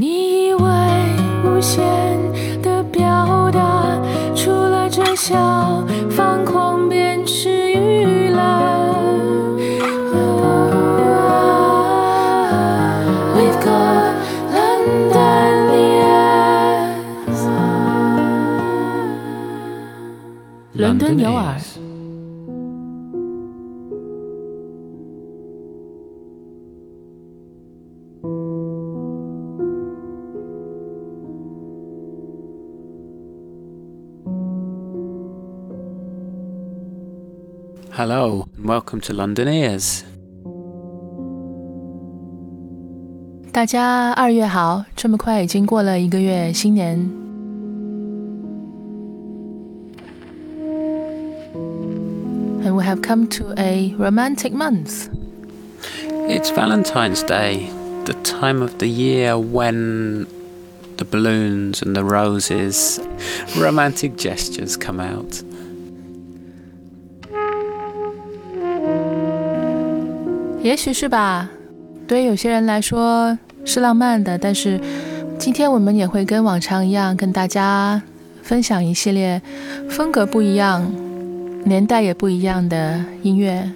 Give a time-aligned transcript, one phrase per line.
[0.00, 0.60] 你以为
[1.44, 1.76] 无限
[2.62, 4.00] 的表达，
[4.32, 5.34] 除了这小
[6.08, 8.38] 方框便是娱乐。
[13.34, 14.14] We've got
[14.54, 17.42] London ears，
[20.74, 21.56] 伦敦牛耳。
[37.97, 40.03] Hello, and welcome to London Ears.
[43.51, 46.97] 大家二月好，这么快已经过了一个月，新年。
[52.63, 55.09] And we have come to a romantic month.
[56.27, 57.69] It's Valentine's Day,
[58.05, 60.25] the time of the year when
[60.97, 62.99] the balloons and the roses,
[63.57, 65.43] romantic gestures come out.
[70.67, 71.49] 也许是吧，
[72.07, 74.79] 对有些人来说是浪漫的，但是
[75.37, 78.01] 今天我们也会跟往常一样，跟大家
[78.41, 79.41] 分享一系列
[79.89, 80.89] 风格不一样、
[81.65, 83.69] 年代也不一样的音乐。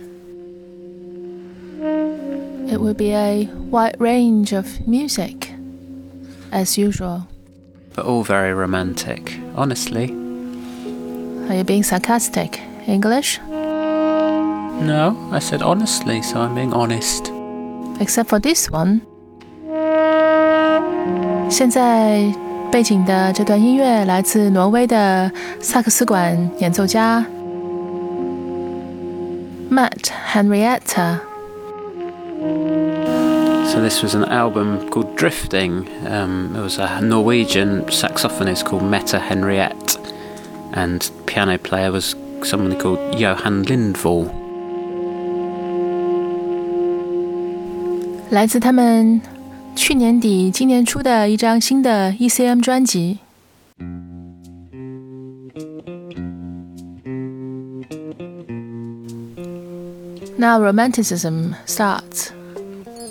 [2.70, 5.50] It will be a wide range of music,
[6.52, 7.22] as usual.
[7.96, 10.14] But all very romantic, honestly.
[11.48, 12.60] Are you being sarcastic?
[12.86, 13.40] English?
[14.87, 17.31] No, I said honestly, so I'm being honest.
[18.01, 19.03] Except for this one.
[21.49, 22.33] 现在
[22.73, 25.31] 背景的这段音乐来自挪威的
[25.61, 27.25] 萨克斯管演奏家
[29.71, 31.21] Mette Henriette.
[33.67, 35.85] So this was an album called Drifting.
[36.03, 39.97] There it was a Norwegian saxophonist called Mette Henriette,
[40.75, 44.42] and piano player was someone called Johan Lindvall.
[48.32, 49.22] 来自他们
[49.76, 53.20] 去年底、今年初的一张新的 ECM 专辑。
[60.40, 62.28] Now romanticism starts.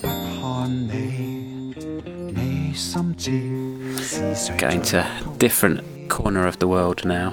[0.03, 1.75] 看你，
[2.32, 3.32] 你心知
[3.99, 5.06] 是谁 Going to a
[5.38, 7.32] different corner of the world now.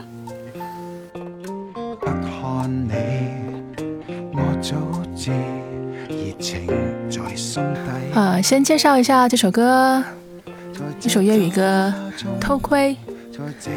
[2.00, 2.94] 不看你，
[4.34, 4.76] 我早
[5.16, 5.32] 知
[6.38, 6.68] 热情
[7.10, 8.20] 在心底。
[8.20, 10.04] 啊，先介绍一下这首歌，
[11.02, 11.94] 一一首粤语歌《
[12.40, 12.96] 偷窥》。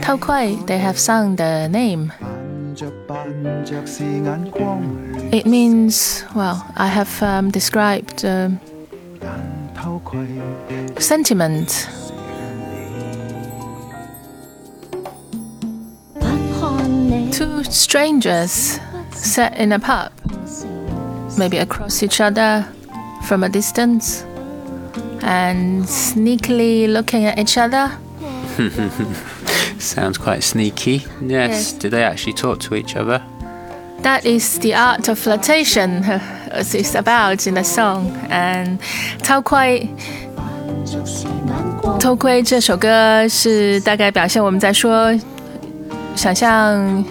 [0.03, 2.11] 偷窥，They have sung the name.
[2.19, 4.83] 扮着扮着是眼光
[5.33, 8.53] 乱 It means, well, I have um, described uh,
[9.75, 10.27] 偷窥，
[10.99, 11.87] sentiment.
[16.15, 16.27] 不
[16.61, 18.77] 看你 Two strangers
[19.15, 20.11] sat in a pub,
[21.37, 22.65] maybe across each other
[23.27, 24.25] from a distance,
[25.22, 27.91] and sneakily looking at each other.
[29.78, 31.05] Sounds quite sneaky.
[31.21, 31.50] Yes.
[31.50, 31.72] Yes.
[31.72, 33.21] Did they actually talk to each other?
[34.03, 36.03] That is the art of flirtation,
[36.50, 38.12] as it's about in the song.
[38.31, 38.78] And
[39.22, 39.89] 偷窥
[40.84, 41.99] 就是眼光。
[41.99, 45.12] 偷窥这首歌是大概表现我们在说，
[46.15, 47.05] 想象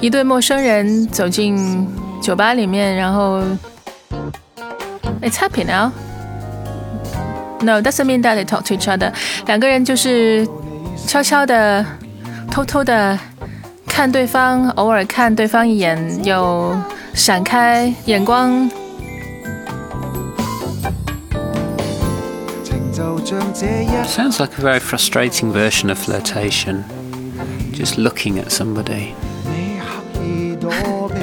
[0.00, 1.86] 一对陌生人走进
[2.22, 3.40] 酒吧里面，然后
[5.20, 5.92] It's happy now.
[7.60, 9.12] No, doesn't mean that they talk to each other.
[9.46, 10.46] 两个人就是
[11.06, 11.84] 悄悄的、
[12.50, 13.18] 偷偷的
[13.86, 16.76] 看对方，偶尔看对方一眼，有
[17.14, 18.68] 闪开眼光。
[22.64, 26.82] 情就像这一 Sounds like a very frustrating version of flirtation.
[27.72, 29.35] Just looking at somebody 你刻意躲避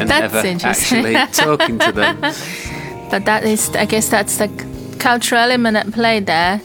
[0.04, 1.06] and That's never interesting.
[1.06, 2.18] actually talking to them.
[3.10, 4.50] But that is, I guess that's the
[5.00, 6.60] cultural element at play there.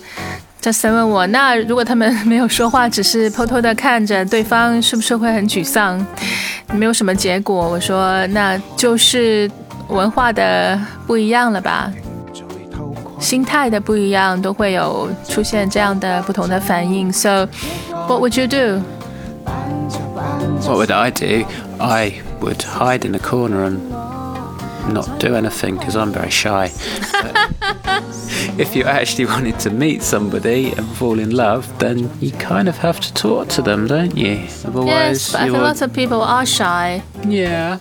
[0.60, 6.04] Justin 问我，那如果他们没有说话，只是偷偷的看着对方，是不是会很沮丧？
[6.72, 7.68] 没有什么结果。
[7.68, 9.50] 我说，那就是
[9.88, 11.92] 文化的不一样了吧，
[12.32, 12.40] 在
[12.74, 13.22] 偷窥。
[13.22, 17.12] 心态的不一样，都会有出现这样的不同的反应。
[17.12, 17.46] So,
[18.08, 18.82] what would you do?
[20.66, 21.44] What would I do?
[21.78, 23.89] I would hide in a corner and
[24.93, 26.65] not do anything because I'm very shy.
[28.57, 32.77] if you actually wanted to meet somebody and fall in love, then you kind of
[32.77, 34.47] have to talk to them, don't you?
[34.65, 37.03] Otherwise, yes, but I think lots of people are shy.
[37.27, 37.79] Yeah.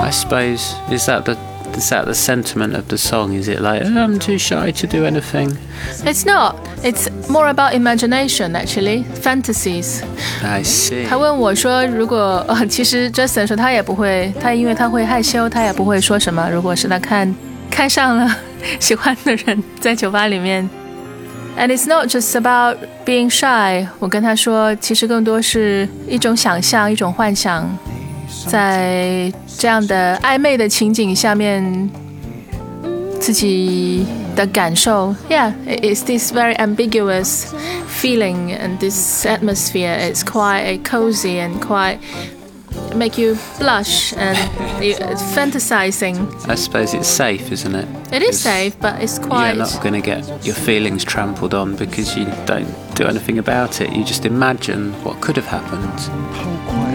[0.00, 1.36] I suppose is that the
[1.77, 3.33] Is that the sentiment of the song?
[3.33, 5.57] Is it like, oh, I'm too shy to do anything?
[6.05, 6.55] It's not.
[6.83, 10.03] It's more about imagination, actually, fantasies.
[10.43, 11.07] I see.
[11.09, 16.47] 他问我说：“如果呃，其实 Justin 说他也不会，他因为他会害羞，他也不会说什么。
[16.51, 17.33] 如果是他看
[17.71, 18.35] 看上了
[18.79, 20.69] 喜欢的人，在酒吧里面，
[21.57, 23.87] and it's not just about being shy。
[23.97, 27.67] 我跟他说，其实更多是一种想象，一种幻想，
[28.47, 31.89] 在这样的暧昧的情景下面，
[33.19, 34.05] 自己
[34.35, 35.15] 的感受。
[35.29, 37.45] Yeah, it's this very ambiguous
[37.87, 39.95] feeling and this atmosphere.
[39.97, 41.99] It's quite cozy and quite
[42.94, 44.36] make you blush and
[44.82, 46.16] it's fantasizing.
[46.48, 47.88] I suppose it's safe, isn't it?
[48.12, 49.48] It is safe, but it's quite.
[49.56, 53.80] You're not going to get your feelings trampled on because you don't do anything about
[53.80, 53.92] it.
[53.92, 56.00] You just imagine what could have happened,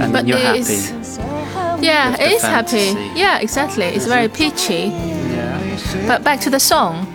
[0.02, 0.60] and But then you're happy.
[0.60, 1.20] is-
[1.82, 3.20] Yeah, it is is happy.
[3.20, 3.86] Yeah, exactly.
[3.86, 4.92] It's very peachy.
[6.08, 7.06] But back to the song.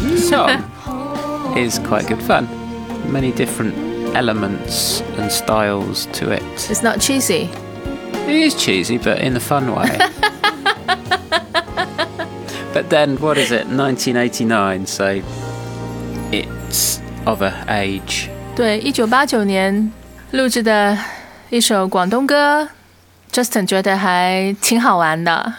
[0.00, 2.46] The song is quite good fun.
[3.10, 3.74] Many different
[4.15, 6.43] elements and styles to it.
[6.69, 7.49] It's not cheesy.
[8.27, 9.89] It is cheesy, but in a fun way.
[12.73, 13.67] but then, what is it?
[13.67, 15.21] 1989, so
[16.31, 18.29] it's of a age.
[18.55, 19.91] 对，一九八九年
[20.31, 20.97] 录制的
[21.49, 22.67] 一首广东歌，
[23.31, 25.53] Justin 觉得还挺好玩的。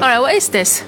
[0.00, 0.82] Alright, what is this?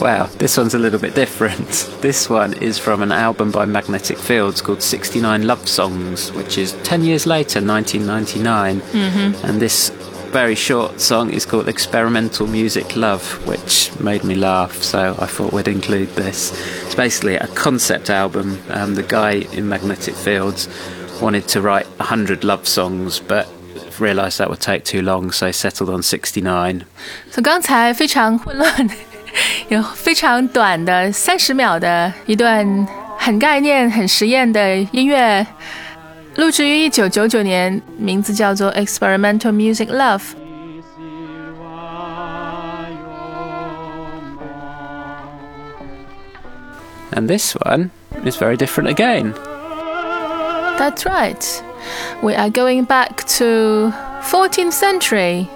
[0.00, 1.90] Wow, this one's a little bit different.
[2.02, 6.72] This one is from an album by Magnetic Fields called 69 Love Songs, which is
[6.82, 8.82] 10 years later, 1999.
[9.42, 9.90] And this
[10.32, 15.52] very short song is called Experimental Music Love, which made me laugh, so I thought
[15.54, 16.52] we'd include this.
[16.84, 18.58] It's basically a concept album.
[18.68, 20.68] Um, the guy in Magnetic Fields
[21.22, 23.48] wanted to write 100 love songs, but
[23.98, 26.84] realised that would take too long, so settled on 69.
[27.30, 28.90] 所以刚才非常混乱，
[29.70, 32.86] 有非常短的三十秒的一段
[33.18, 35.46] 很概念、很实验的音乐，
[36.36, 40.20] 录制于一九九九年，名字叫做《Experimental Music Love》。
[47.12, 47.90] And this one
[48.24, 49.32] is very different again.
[50.78, 51.62] That's right.
[52.20, 53.92] We are going back to
[54.22, 55.48] 14th century.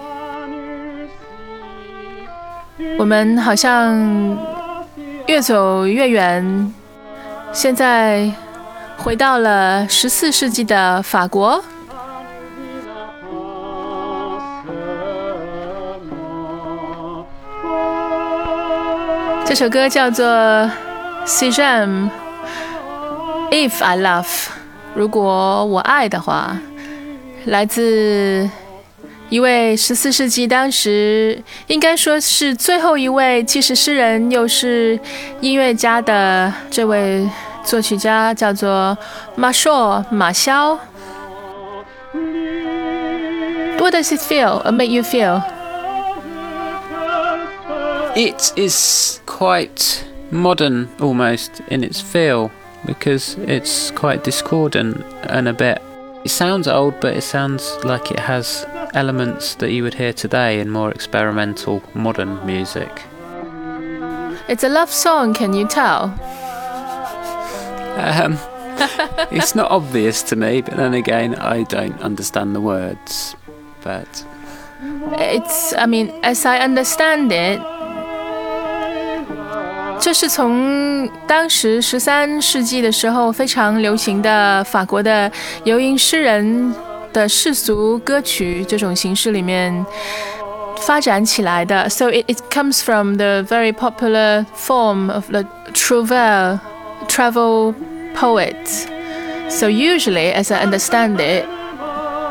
[2.98, 4.36] 我们好像
[5.26, 6.72] 越走越远，
[7.52, 8.30] 现在
[8.96, 11.62] 回到了十四世纪的法国。
[19.44, 20.26] 这首歌叫做
[21.26, 22.10] 《Si j'aime
[23.50, 24.24] If I Love》，
[24.94, 26.56] 如果我爱的话，
[27.44, 28.48] 来自
[29.29, 34.99] 一位十四世纪当时应该说是最后一位，既是诗人又是
[35.39, 37.25] 音乐家的这位
[37.63, 38.97] 作曲家，叫做
[39.35, 40.77] 马硕马肖。
[43.79, 45.41] What does it feel or make you feel?
[48.13, 52.49] It is quite modern almost in its feel
[52.85, 54.97] because it's quite discordant
[55.29, 55.79] and a bit.
[56.25, 60.59] It sounds old, but it sounds like it has elements that you would hear today
[60.59, 63.03] in more experimental modern music.
[64.47, 66.13] It's a love song, can you tell?
[67.97, 68.37] Um,
[69.31, 73.35] it's not obvious to me, but then again, I don't understand the words.
[73.83, 74.25] But
[75.19, 77.61] It's, I mean, as I understand it，
[79.99, 85.31] 这是从当时十三世纪的时候非常流行的法国的
[85.63, 86.73] 游吟诗人
[87.15, 89.85] 的世俗歌曲这种形式里面
[90.77, 91.89] 发展起来的。
[91.89, 96.59] So it it comes from the very popular form of the troubadour,
[97.07, 97.73] travel
[98.15, 98.55] poet.
[99.49, 101.45] So usually, as I understand it,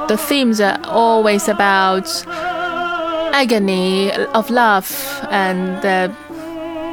[0.09, 2.09] the themes are always about
[3.33, 4.91] agony of love
[5.31, 6.09] and uh,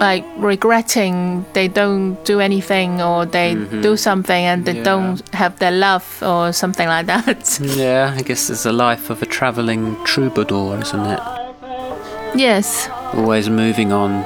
[0.01, 4.83] like regretting they don't do anything or they do something and they Yeah.
[4.83, 7.59] don't have their love or something like that.
[7.75, 11.19] yeah, I guess it's the life of a travelling troubadour, isn't it?
[12.35, 12.89] yes.
[13.13, 14.23] Always moving on,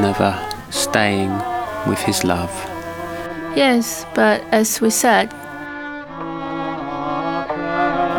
[0.00, 0.34] never
[0.70, 1.32] staying
[1.86, 2.50] with his love.
[3.56, 5.28] Yes, but as we said，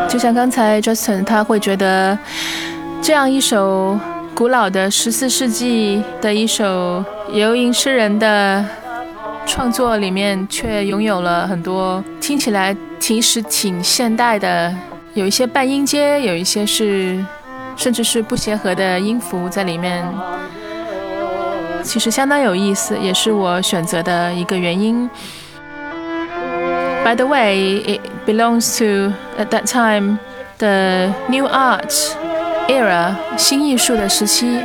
[0.07, 2.17] 就像刚才 Justin 他会觉得
[3.01, 3.98] 这样一首
[4.34, 8.64] 古老的十四世纪的一首游吟诗人的
[9.46, 14.74] 创作里面，却拥有了很多听起来其实挺现代的，
[15.14, 17.24] 有一些半音阶，有一些是
[17.76, 20.04] 甚至是不协和的音符在里面，
[21.84, 25.08] 其实相当有意思，也是我选择的一个原因。
[27.04, 30.18] By the way, it belongs to at that time
[30.58, 31.94] the new art
[32.67, 34.59] era 新艺术的时期。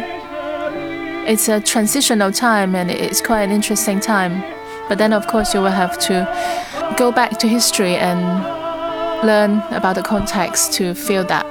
[1.26, 4.42] It's a transitional time and it's quite an interesting time.
[4.88, 6.26] But then, of course, you will have to
[6.98, 8.20] go back to history and
[9.22, 11.46] learn about the context to feel that.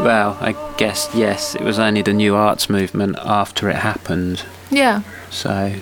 [0.00, 5.02] Well, I guess yes, it was only the new arts movement after it happened, Yeah.
[5.30, 5.72] so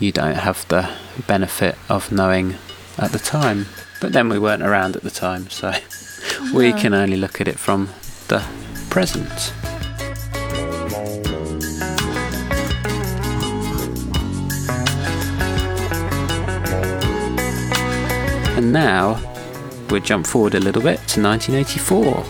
[0.00, 0.88] you don't have the
[1.28, 2.56] benefit of knowing
[2.98, 3.66] at the time.
[4.00, 5.72] But then we weren't around at the time, so
[6.52, 6.76] we No.
[6.78, 7.90] can only look at it from
[8.28, 8.42] the
[8.95, 9.51] present.
[18.55, 19.19] And now
[19.89, 22.23] we'll jump forward a little bit to 1984.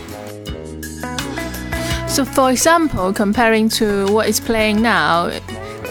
[2.09, 5.29] So, for example, comparing to what is playing now,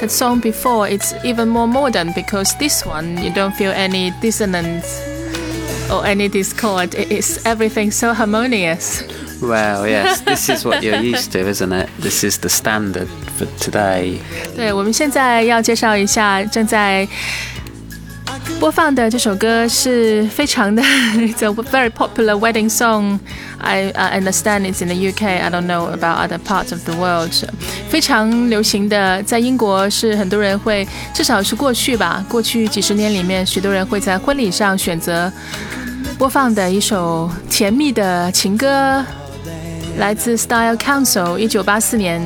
[0.01, 5.01] that song before it's even more modern because this one you don't feel any dissonance
[5.89, 6.97] or any discord.
[6.97, 9.14] It is everything so harmonious.
[9.44, 11.88] Well, yes, this is what you're used to, isn't it?
[12.02, 13.08] This is the standard
[13.38, 14.20] for today.
[14.56, 17.08] 对，我们现在要介绍一下正在
[18.60, 23.20] 播放的这首歌是非常的，It's a very popular wedding song.
[23.60, 25.24] I, I understand it's in the UK.
[25.24, 27.32] I don't know about other parts of the world.
[27.90, 35.32] 非常流行的，在英国是很多人会，至少是过去吧，过去几十年里面，许多人会在婚礼上选择
[36.18, 39.06] 播放的一首甜蜜的情歌，
[39.98, 42.22] 来自 Style Council 一九八四年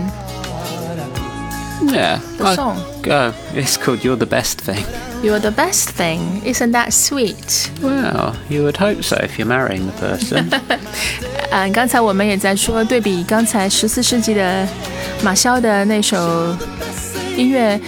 [1.85, 2.19] Yeah.
[2.37, 2.75] 的 I- song。
[3.01, 3.33] Go.
[3.55, 4.83] It's called You're the Best Thing.
[5.21, 7.69] You're the best thing, isn't that sweet?
[7.81, 10.49] Well, you would hope so if you're marrying the person.
[11.51, 14.67] 嗯，刚才我们也在说，对比刚才十四世纪的
[15.21, 16.53] 马肖的那首
[17.37, 17.79] 音乐，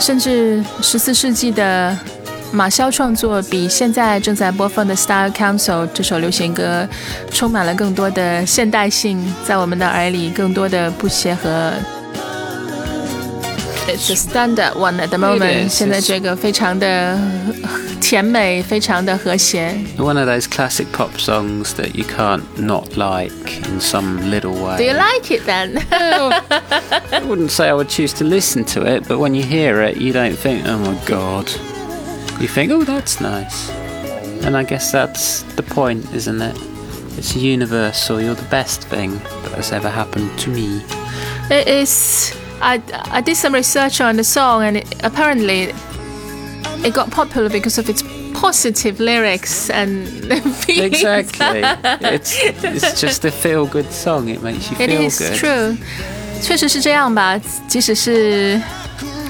[0.00, 1.96] 甚至十四世纪的
[2.52, 6.86] 马肖创作，比现在正在播放的《Style Council》这首流行歌
[7.30, 11.72] 充满了更多的现代性，在我们的耳里更多的不协和。
[13.86, 15.68] It's a standard one at the moment.
[15.68, 17.18] is, 现在 it's- 这个非常的
[18.00, 19.76] 甜美，非常的和谐。
[19.98, 24.78] One of those classic pop songs that you can't not like in some little way.
[24.78, 25.82] Do you like it then?
[27.10, 29.98] I wouldn't say I would choose to listen to it, but when you hear it,
[29.98, 31.50] you don't think, oh my god.
[32.40, 33.70] You think, oh, that's nice.
[34.44, 36.56] And I guess that's the point, isn't it?
[37.16, 38.20] It's universal.
[38.20, 40.82] You're the best thing that has ever happened to me.
[41.50, 42.34] It is.
[42.60, 45.72] I, I did some research on the song, and it, apparently,
[46.84, 48.02] it got popular because of its
[48.34, 50.08] positive lyrics and
[50.56, 50.94] feelings.
[50.96, 51.62] Exactly.
[52.10, 54.28] it's it's just a feel good song.
[54.28, 55.36] It makes you It feel is good.
[55.38, 55.76] true.
[56.42, 58.60] 确实是这样吧，即使是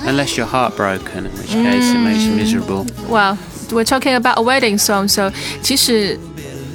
[0.06, 2.86] Unless you're heartbroken, in which case it makes you miserable.
[3.08, 3.36] well,
[3.72, 5.30] we're talking about a wedding song, so
[5.62, 6.18] 即使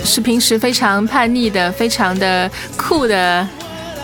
[0.04, 3.48] 是平时非常叛逆的、非常的酷的。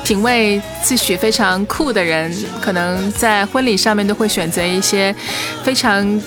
[0.04, 5.12] 品味自诩非常酷的人，可能在婚礼上面都会选择一些
[5.64, 6.22] 非常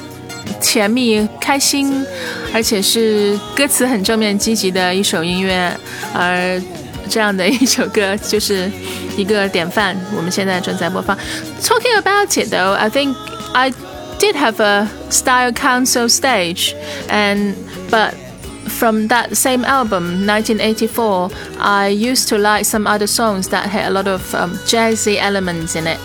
[0.61, 2.05] 甜蜜、开心，
[2.53, 5.73] 而且是歌词很正面、积极的一首音乐。
[6.13, 6.61] 而
[7.09, 8.69] 这样的一首歌就是
[9.17, 11.17] 一个典范，我们现在正在播放。
[11.63, 13.17] Talking about it though, I think
[13.53, 13.73] I
[14.19, 16.75] did have a style council stage,
[17.09, 17.55] and
[17.91, 18.15] but
[18.69, 23.91] from that same album, 1984, I used to like some other songs that had a
[23.91, 25.99] lot of um, jazzy elements in it.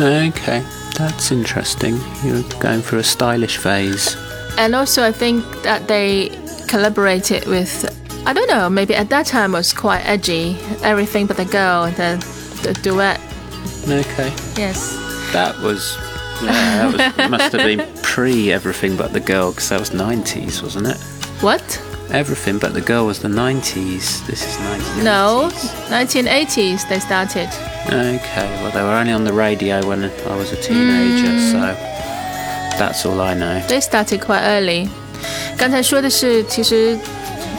[0.00, 0.62] Okay,
[0.96, 1.98] that's interesting.
[2.24, 4.16] You're going through a stylish phase.
[4.56, 6.30] And also, I think that they
[6.68, 7.84] collaborated with,
[8.26, 10.56] I don't know, maybe at that time was quite edgy.
[10.82, 12.18] Everything but the girl, the,
[12.62, 13.20] the duet.
[13.88, 14.92] Okay, Yes.
[15.32, 15.96] that was.
[16.42, 20.62] Yeah, that was, must have been pre everything but the girl because that was 90s,
[20.62, 20.96] wasn't it?
[21.42, 21.62] What?
[22.10, 24.24] Everything but the girl was the 90s.
[24.26, 25.04] This is 1980s.
[25.04, 25.48] No,
[25.88, 27.48] 1980s they started.
[27.86, 31.60] Okay, well, they were only on the radio when I was a teenager, so
[32.78, 33.60] that's all I know.
[33.68, 34.88] They started quite early.
[35.56, 36.96] 刚才说的是，其实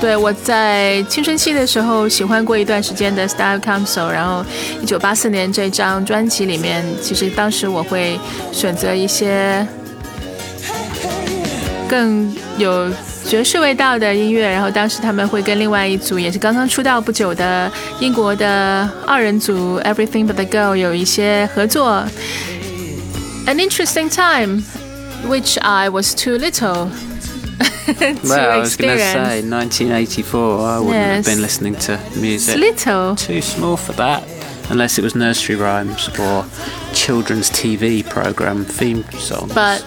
[0.04, 4.44] 对我在青春期的时候喜欢过一段时间的 Style Council，然后
[4.82, 8.20] 一九八四年这张专辑里面，其实当时我会
[8.52, 9.66] 选择一些
[11.88, 12.92] 更有
[13.26, 22.04] 爵士味道的音乐，然后当时他们会跟另外一组也是刚刚出道不久的英国的二人组 Everything But the Girl 有一些合作。
[23.46, 24.64] An interesting time,
[25.26, 26.88] which I was too little
[28.24, 30.58] Well, I was going to say 1984.
[30.60, 32.56] I wouldn't have been listening to music.
[32.56, 33.14] It's little.
[33.14, 34.26] Too small for that,
[34.70, 36.46] unless it was nursery rhymes or
[36.94, 39.52] children's TV program theme songs.
[39.54, 39.84] But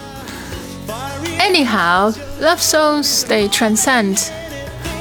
[1.39, 4.19] anyhow, love songs they transcend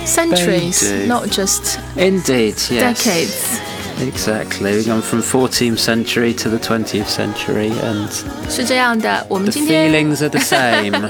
[0.07, 3.61] centuries, not just indeed, yes, decades.
[4.00, 4.74] Exactly.
[4.74, 8.10] We've gone from 14th century to the 20th century, and
[8.50, 11.10] 是这样的，我们 the 今天 feelings are the same.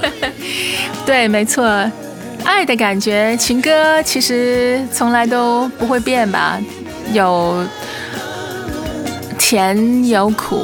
[1.06, 1.64] 对，没错，
[2.44, 6.60] 爱的感觉，情歌其实从来都不会变吧，
[7.14, 7.64] 有
[9.38, 10.60] 甜有苦。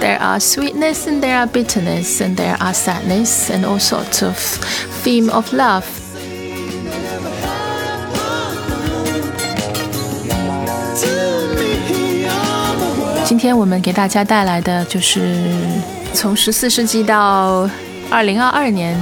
[0.00, 4.36] There are sweetness and there are bitterness and there are sadness and all sorts of
[5.04, 5.82] theme of love.
[13.46, 15.36] 天我们给大家带来的就是
[16.12, 17.68] 从十四世纪到
[18.10, 18.96] 二零二二年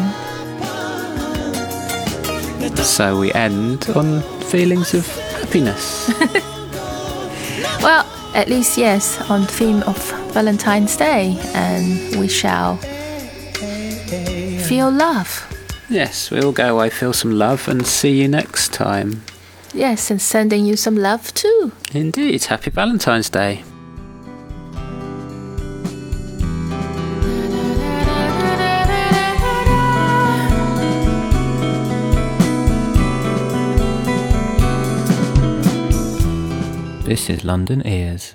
[2.82, 5.06] so we end on feelings of
[5.40, 6.08] happiness.
[7.82, 8.04] Well,
[8.34, 9.98] at least yes, on theme of
[10.32, 12.76] Valentine's Day, and we shall
[14.66, 15.46] feel love.
[15.88, 19.22] yes, we'll go away, feel some love, and see you next time.
[19.74, 21.72] Yes, and sending you some love too.
[21.92, 22.44] Indeed.
[22.44, 23.62] Happy Valentine's Day.
[37.05, 38.33] This is London Ears.